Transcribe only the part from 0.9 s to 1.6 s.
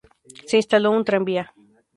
tranvía.